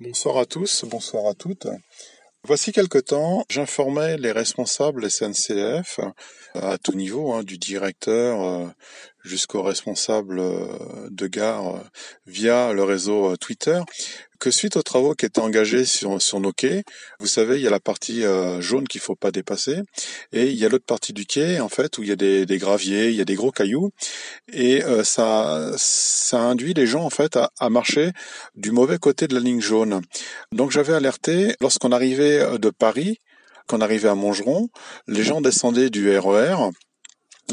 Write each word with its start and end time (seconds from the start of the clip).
Bonsoir 0.00 0.38
à 0.38 0.44
tous, 0.44 0.84
bonsoir 0.86 1.28
à 1.28 1.34
toutes. 1.34 1.68
Voici 2.42 2.72
quelque 2.72 2.98
temps, 2.98 3.44
j'informais 3.48 4.16
les 4.16 4.32
responsables 4.32 5.08
SNCF 5.08 6.00
à 6.54 6.78
tout 6.78 6.94
niveau, 6.94 7.32
hein, 7.32 7.44
du 7.44 7.58
directeur 7.58 8.74
euh, 9.24 9.28
jusqu'au 9.28 9.62
responsable 9.62 10.38
euh, 10.38 10.66
de 11.10 11.26
gare 11.26 11.76
euh, 11.76 11.80
via 12.26 12.72
le 12.72 12.82
réseau 12.82 13.36
Twitter, 13.36 13.80
que 14.38 14.50
suite 14.50 14.76
aux 14.76 14.82
travaux 14.82 15.14
qui 15.14 15.26
étaient 15.26 15.40
engagés 15.40 15.84
sur, 15.84 16.20
sur 16.20 16.40
nos 16.40 16.52
quais, 16.52 16.84
vous 17.20 17.26
savez, 17.26 17.56
il 17.56 17.62
y 17.62 17.66
a 17.66 17.70
la 17.70 17.80
partie 17.80 18.22
jaune 18.58 18.86
qu'il 18.86 19.00
faut 19.00 19.14
pas 19.14 19.30
dépasser, 19.30 19.80
et 20.32 20.48
il 20.48 20.56
y 20.56 20.66
a 20.66 20.68
l'autre 20.68 20.84
partie 20.84 21.14
du 21.14 21.24
quai, 21.24 21.60
en 21.60 21.70
fait, 21.70 21.96
où 21.96 22.02
il 22.02 22.08
y 22.10 22.12
a 22.12 22.16
des, 22.16 22.58
graviers, 22.58 23.08
il 23.08 23.14
y 23.14 23.22
a 23.22 23.24
des 23.24 23.36
gros 23.36 23.52
cailloux, 23.52 23.90
et 24.52 24.82
ça, 25.02 25.70
ça 25.78 26.40
induit 26.40 26.74
les 26.74 26.86
gens, 26.86 27.04
en 27.04 27.10
fait, 27.10 27.36
à, 27.36 27.52
à 27.58 27.70
marcher 27.70 28.10
du 28.54 28.70
mauvais 28.70 28.98
côté 28.98 29.28
de 29.28 29.34
la 29.34 29.40
ligne 29.40 29.62
jaune. 29.62 30.02
Donc 30.52 30.72
j'avais 30.72 30.94
alerté, 30.94 31.54
lorsqu'on 31.62 31.92
arrivait 31.92 32.58
de 32.58 32.70
Paris, 32.70 33.18
qu'on 33.66 33.80
arrivait 33.80 34.08
à 34.08 34.14
Montgeron, 34.14 34.68
les 35.06 35.22
gens 35.22 35.40
descendaient 35.40 35.90
du 35.90 36.18
RER 36.18 36.68
e 36.68 36.70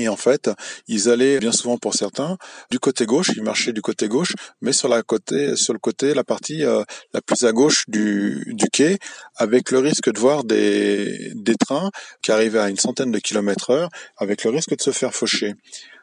et 0.02 0.10
en 0.10 0.16
fait, 0.16 0.50
ils 0.88 1.10
allaient 1.10 1.40
bien 1.40 1.52
souvent 1.52 1.78
pour 1.78 1.94
certains 1.94 2.38
du 2.70 2.80
côté 2.80 3.05
gauche, 3.05 3.32
ils 3.36 3.44
marchaient 3.44 3.73
du 3.73 3.82
côté 3.82 4.08
gauche, 4.08 4.34
mais 4.62 4.74
sur 4.74 4.88
la 4.88 5.04
côté, 5.04 5.55
sur 5.55 5.74
le 5.74 5.80
côté, 5.80 6.14
la 6.14 6.24
partie 6.24 6.64
euh, 6.64 6.84
la 7.14 7.22
plus 7.22 7.44
à 7.44 7.52
gauche 7.52 7.86
du, 7.88 8.44
du 8.48 8.68
quai, 8.70 8.98
avec 9.36 9.72
le 9.72 9.80
risque 9.80 10.12
de 10.12 10.20
voir 10.20 10.44
des, 10.44 11.32
des 11.36 11.55
trains 11.55 11.91
qui 12.22 12.32
arrivaient 12.32 12.60
à 12.60 12.70
une 12.70 12.77
centaine 12.77 13.12
de 13.12 13.20
kilomètres 13.20 13.70
heure, 13.70 13.90
avec 14.18 14.44
le 14.44 14.50
risque 14.52 14.76
de 14.76 14.82
se 14.82 14.91
faire 14.91 15.14
faucher. 15.14 15.54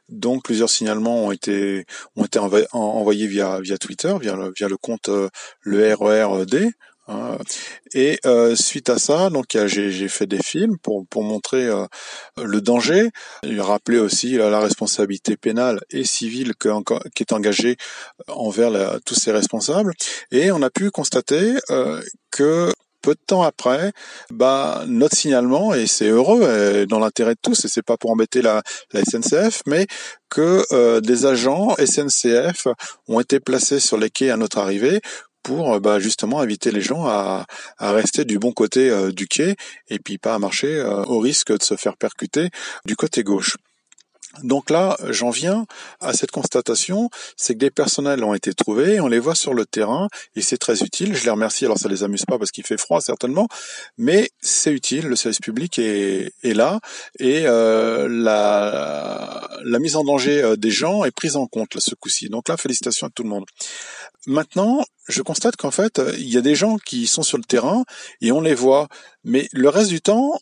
Donc 0.08 0.44
plusieurs 0.44 0.70
signalements 0.70 1.26
ont 1.26 1.32
été 1.32 1.84
ont 2.16 2.24
été 2.24 2.38
envoyés 2.38 3.26
via 3.26 3.60
via 3.60 3.76
Twitter, 3.76 4.14
via 4.20 4.34
le, 4.36 4.52
via 4.56 4.66
le 4.68 4.78
compte 4.78 5.10
euh, 5.10 5.28
le 5.60 5.94
RERD, 5.94 6.70
Et 7.94 8.18
euh, 8.26 8.54
suite 8.54 8.90
à 8.90 8.98
ça, 8.98 9.30
donc 9.30 9.56
j'ai 9.66 10.08
fait 10.08 10.26
des 10.26 10.42
films 10.42 10.76
pour, 10.78 11.06
pour 11.06 11.22
montrer 11.22 11.66
euh, 11.66 11.86
le 12.36 12.60
danger, 12.60 13.08
et 13.42 13.60
rappeler 13.60 13.98
aussi 13.98 14.32
la 14.32 14.60
responsabilité 14.60 15.36
pénale 15.36 15.80
et 15.90 16.04
civile 16.04 16.54
que, 16.54 16.68
qui 17.14 17.22
est 17.22 17.32
engagée 17.32 17.76
envers 18.28 18.70
la, 18.70 18.98
tous 19.04 19.14
ces 19.14 19.32
responsables. 19.32 19.92
Et 20.30 20.50
on 20.52 20.62
a 20.62 20.70
pu 20.70 20.90
constater 20.90 21.54
euh, 21.70 22.02
que 22.30 22.72
peu 23.00 23.14
de 23.14 23.20
temps 23.26 23.42
après, 23.42 23.92
bah 24.30 24.82
notre 24.88 25.16
signalement 25.16 25.72
et 25.72 25.86
c'est 25.86 26.08
heureux 26.08 26.84
dans 26.86 26.98
l'intérêt 26.98 27.34
de 27.34 27.40
tous 27.40 27.64
et 27.64 27.68
c'est 27.68 27.82
pas 27.82 27.96
pour 27.96 28.10
embêter 28.10 28.42
la, 28.42 28.62
la 28.92 29.02
SNCF, 29.02 29.62
mais 29.66 29.86
que 30.30 30.64
euh, 30.72 31.00
des 31.00 31.26
agents 31.26 31.74
SNCF 31.76 32.68
ont 33.06 33.20
été 33.20 33.40
placés 33.40 33.80
sur 33.80 33.96
les 33.98 34.10
quais 34.10 34.30
à 34.30 34.36
notre 34.36 34.58
arrivée 34.58 35.00
pour 35.42 35.74
euh, 35.74 35.80
bah, 35.80 35.98
justement 36.00 36.40
inviter 36.40 36.70
les 36.70 36.80
gens 36.80 37.06
à, 37.06 37.46
rester 37.78 38.24
du 38.24 38.38
bon 38.38 38.52
côté 38.52 38.90
euh, 38.90 39.10
du 39.10 39.26
quai 39.26 39.56
et 39.88 39.98
puis 39.98 40.18
pas 40.18 40.34
à 40.34 40.38
marcher 40.38 40.76
euh, 40.76 41.04
au 41.04 41.18
risque 41.18 41.56
de 41.56 41.62
se 41.62 41.76
faire 41.76 41.96
percuter 41.96 42.50
du 42.84 42.96
côté 42.96 43.22
gauche. 43.22 43.56
Donc 44.42 44.70
là, 44.70 44.96
j'en 45.08 45.30
viens 45.30 45.66
à 46.00 46.12
cette 46.12 46.30
constatation, 46.30 47.10
c'est 47.36 47.54
que 47.54 47.58
des 47.58 47.70
personnels 47.70 48.22
ont 48.24 48.34
été 48.34 48.54
trouvés, 48.54 49.00
on 49.00 49.08
les 49.08 49.18
voit 49.18 49.34
sur 49.34 49.54
le 49.54 49.66
terrain, 49.66 50.08
et 50.36 50.42
c'est 50.42 50.58
très 50.58 50.82
utile. 50.82 51.14
Je 51.14 51.24
les 51.24 51.30
remercie, 51.30 51.64
alors 51.64 51.78
ça 51.78 51.88
les 51.88 52.02
amuse 52.02 52.24
pas 52.24 52.38
parce 52.38 52.50
qu'il 52.50 52.64
fait 52.64 52.78
froid 52.78 53.00
certainement, 53.00 53.48
mais 53.96 54.30
c'est 54.40 54.72
utile, 54.72 55.06
le 55.06 55.16
service 55.16 55.40
public 55.40 55.78
est, 55.78 56.32
là, 56.42 56.80
et 57.18 57.42
la, 57.42 59.48
la 59.62 59.78
mise 59.78 59.96
en 59.96 60.04
danger 60.04 60.54
des 60.56 60.70
gens 60.70 61.04
est 61.04 61.10
prise 61.10 61.36
en 61.36 61.46
compte 61.46 61.78
ce 61.78 61.94
coup-ci. 61.94 62.28
Donc 62.28 62.48
là, 62.48 62.56
félicitations 62.56 63.06
à 63.06 63.10
tout 63.10 63.22
le 63.22 63.28
monde. 63.28 63.44
Maintenant, 64.26 64.84
je 65.08 65.22
constate 65.22 65.56
qu'en 65.56 65.70
fait, 65.70 66.00
il 66.18 66.28
y 66.28 66.36
a 66.36 66.42
des 66.42 66.54
gens 66.54 66.76
qui 66.76 67.06
sont 67.06 67.22
sur 67.22 67.38
le 67.38 67.44
terrain 67.44 67.84
et 68.20 68.32
on 68.32 68.40
les 68.40 68.54
voit, 68.54 68.88
mais 69.24 69.48
le 69.52 69.68
reste 69.68 69.90
du 69.90 70.00
temps, 70.00 70.38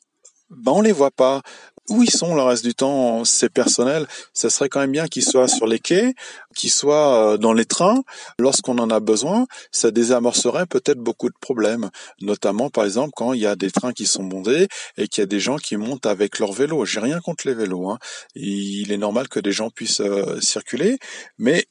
ben 0.50 0.72
on 0.72 0.80
les 0.80 0.92
voit 0.92 1.10
pas. 1.10 1.42
Où 1.88 2.02
ils 2.02 2.10
sont 2.10 2.34
le 2.34 2.42
reste 2.42 2.64
du 2.64 2.74
temps 2.74 3.24
ces 3.24 3.48
personnels 3.48 4.06
Ça 4.32 4.50
serait 4.50 4.68
quand 4.68 4.80
même 4.80 4.92
bien 4.92 5.06
qu'ils 5.06 5.24
soient 5.24 5.46
sur 5.46 5.66
les 5.66 5.78
quais, 5.78 6.14
qu'ils 6.56 6.70
soient 6.70 7.34
euh, 7.34 7.36
dans 7.36 7.52
les 7.52 7.64
trains 7.64 8.02
lorsqu'on 8.38 8.78
en 8.78 8.90
a 8.90 8.98
besoin. 8.98 9.46
Ça 9.70 9.90
désamorcerait 9.90 10.66
peut-être 10.66 10.98
beaucoup 10.98 11.28
de 11.28 11.36
problèmes, 11.40 11.90
notamment 12.20 12.70
par 12.70 12.84
exemple 12.84 13.12
quand 13.14 13.32
il 13.34 13.40
y 13.40 13.46
a 13.46 13.54
des 13.54 13.70
trains 13.70 13.92
qui 13.92 14.06
sont 14.06 14.24
bondés 14.24 14.66
et 14.96 15.06
qu'il 15.06 15.22
y 15.22 15.24
a 15.24 15.26
des 15.26 15.40
gens 15.40 15.56
qui 15.56 15.76
montent 15.76 16.06
avec 16.06 16.38
leur 16.38 16.52
vélo. 16.52 16.84
J'ai 16.84 17.00
rien 17.00 17.20
contre 17.20 17.46
les 17.46 17.54
vélos. 17.54 17.90
Hein. 17.90 17.98
Il 18.34 18.90
est 18.90 18.98
normal 18.98 19.28
que 19.28 19.38
des 19.38 19.52
gens 19.52 19.70
puissent 19.70 20.00
euh, 20.00 20.40
circuler, 20.40 20.98
mais 21.38 21.66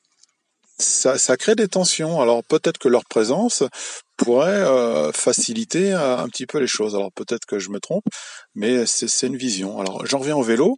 ça, 0.77 1.17
ça 1.17 1.37
crée 1.37 1.55
des 1.55 1.67
tensions. 1.67 2.21
Alors 2.21 2.43
peut-être 2.43 2.77
que 2.77 2.89
leur 2.89 3.05
présence 3.05 3.63
pourrait 4.17 4.49
euh, 4.49 5.11
faciliter 5.11 5.93
euh, 5.93 6.17
un 6.17 6.27
petit 6.27 6.45
peu 6.45 6.59
les 6.59 6.67
choses. 6.67 6.95
Alors 6.95 7.11
peut-être 7.11 7.45
que 7.45 7.59
je 7.59 7.69
me 7.69 7.79
trompe, 7.79 8.05
mais 8.53 8.85
c'est 8.85 9.27
une 9.27 9.35
vision. 9.37 9.79
Alors 9.79 10.05
j'en 10.05 10.19
reviens 10.19 10.35
au 10.35 10.43
vélo. 10.43 10.77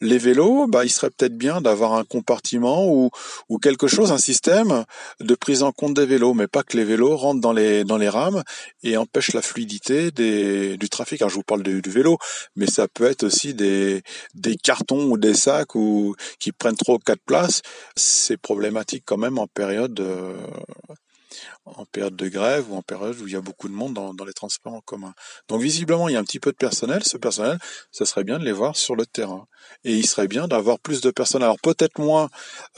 Les 0.00 0.18
vélos, 0.18 0.66
bah, 0.68 0.84
il 0.84 0.90
serait 0.90 1.10
peut-être 1.10 1.36
bien 1.36 1.60
d'avoir 1.60 1.94
un 1.94 2.04
compartiment 2.04 2.86
ou, 2.88 3.10
ou 3.48 3.58
quelque 3.58 3.88
chose, 3.88 4.12
un 4.12 4.18
système 4.18 4.84
de 5.20 5.34
prise 5.34 5.62
en 5.62 5.72
compte 5.72 5.94
des 5.94 6.06
vélos, 6.06 6.34
mais 6.34 6.46
pas 6.46 6.62
que 6.62 6.76
les 6.76 6.84
vélos 6.84 7.16
rentrent 7.16 7.40
dans 7.40 7.52
les 7.52 7.84
dans 7.84 7.98
les 7.98 8.08
rames 8.08 8.42
et 8.82 8.96
empêchent 8.96 9.32
la 9.32 9.42
fluidité 9.42 10.10
des, 10.10 10.76
du 10.76 10.88
trafic. 10.88 11.20
Alors 11.22 11.30
je 11.30 11.36
vous 11.36 11.42
parle 11.42 11.62
du, 11.62 11.80
vélo, 11.90 12.18
mais 12.56 12.66
ça 12.66 12.86
peut 12.88 13.06
être 13.06 13.24
aussi 13.24 13.54
des 13.54 14.02
des 14.34 14.56
cartons 14.56 15.10
ou 15.10 15.18
des 15.18 15.34
sacs 15.34 15.74
ou 15.74 16.14
qui 16.38 16.52
prennent 16.52 16.76
trop 16.76 16.98
quatre 16.98 17.22
places. 17.24 17.62
C'est 17.96 18.36
problématique 18.36 19.02
quand 19.06 19.16
même 19.16 19.38
en 19.38 19.46
période 19.46 19.98
euh, 20.00 20.36
en 21.78 21.84
période 21.84 22.16
de 22.16 22.28
grève 22.28 22.70
ou 22.70 22.76
en 22.76 22.82
période 22.82 23.18
où 23.20 23.26
il 23.26 23.32
y 23.32 23.36
a 23.36 23.40
beaucoup 23.40 23.68
de 23.68 23.72
monde 23.72 23.94
dans, 23.94 24.24
les 24.24 24.32
transports 24.32 24.74
en 24.74 24.80
commun. 24.80 25.14
Donc 25.48 25.62
visiblement, 25.62 26.08
il 26.08 26.12
y 26.12 26.16
a 26.16 26.20
un 26.20 26.24
petit 26.24 26.40
peu 26.40 26.50
de 26.50 26.56
personnel. 26.56 27.04
Ce 27.04 27.16
personnel, 27.16 27.58
ça 27.92 28.04
serait 28.04 28.24
bien 28.24 28.38
de 28.38 28.44
les 28.44 28.52
voir 28.52 28.76
sur 28.76 28.96
le 28.96 29.06
terrain. 29.06 29.46
Et 29.84 29.96
il 29.96 30.06
serait 30.06 30.28
bien 30.28 30.48
d'avoir 30.48 30.78
plus 30.78 31.00
de 31.00 31.10
personnel. 31.10 31.44
Alors 31.44 31.60
peut-être 31.62 31.98
moins 31.98 32.28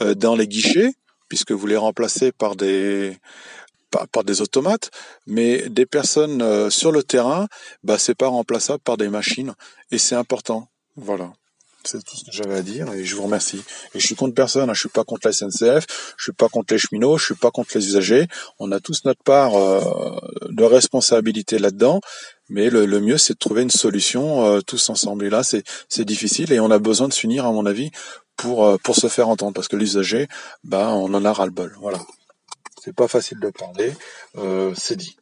euh, 0.01 0.13
dans 0.13 0.35
les 0.35 0.47
guichets, 0.47 0.93
puisque 1.27 1.51
vous 1.51 1.67
les 1.67 1.77
remplacez 1.77 2.31
par 2.31 2.55
des 2.55 3.17
par, 4.11 4.23
des 4.23 4.41
automates, 4.41 4.89
mais 5.27 5.67
des 5.67 5.85
personnes 5.85 6.41
euh, 6.41 6.69
sur 6.69 6.93
le 6.93 7.03
terrain, 7.03 7.47
bah 7.83 7.97
c'est 7.97 8.15
pas 8.15 8.29
remplaçable 8.29 8.79
par 8.79 8.95
des 8.95 9.09
machines 9.09 9.53
et 9.91 9.97
c'est 9.97 10.15
important. 10.15 10.69
Voilà. 10.95 11.33
C'est 11.83 12.03
tout 12.03 12.15
ce 12.15 12.25
que 12.25 12.31
j'avais 12.31 12.55
à 12.55 12.61
dire 12.61 12.91
et 12.93 13.03
je 13.03 13.15
vous 13.15 13.23
remercie. 13.23 13.63
Et 13.93 13.99
je 13.99 14.05
suis 14.05 14.15
contre 14.15 14.35
personne, 14.35 14.69
hein. 14.69 14.73
je 14.73 14.79
suis 14.79 14.89
pas 14.89 15.03
contre 15.03 15.27
la 15.27 15.33
SNCF, 15.33 16.15
je 16.17 16.23
suis 16.23 16.31
pas 16.31 16.47
contre 16.47 16.73
les 16.73 16.79
cheminots, 16.79 17.17
je 17.17 17.25
suis 17.25 17.35
pas 17.35 17.51
contre 17.51 17.71
les 17.75 17.87
usagers. 17.87 18.27
On 18.59 18.71
a 18.71 18.79
tous 18.79 19.03
notre 19.05 19.23
part 19.23 19.55
euh, 19.55 20.19
de 20.49 20.63
responsabilité 20.63 21.57
là-dedans, 21.57 21.99
mais 22.49 22.69
le, 22.69 22.85
mieux 22.99 23.17
c'est 23.17 23.33
de 23.33 23.39
trouver 23.39 23.63
une 23.63 23.71
solution 23.71 24.45
euh, 24.45 24.61
tous 24.61 24.89
ensemble. 24.89 25.25
Et 25.25 25.29
là 25.29 25.43
c'est 25.43 25.63
c'est 25.89 26.05
difficile 26.05 26.51
et 26.53 26.59
on 26.59 26.71
a 26.71 26.79
besoin 26.79 27.07
de 27.07 27.13
s'unir 27.13 27.45
à 27.45 27.51
mon 27.51 27.65
avis 27.65 27.91
pour 28.37 28.65
euh, 28.65 28.77
pour 28.83 28.95
se 28.95 29.07
faire 29.07 29.29
entendre 29.29 29.53
parce 29.53 29.67
que 29.67 29.75
l'usager, 29.75 30.27
bah 30.63 30.89
on 30.89 31.13
en 31.13 31.25
a 31.25 31.33
ras 31.33 31.45
le 31.45 31.51
bol. 31.51 31.75
Voilà. 31.79 31.99
C'est 32.83 32.95
pas 32.95 33.07
facile 33.07 33.39
de 33.39 33.51
parler, 33.51 33.93
c'est 34.75 34.95
dit. 34.95 35.15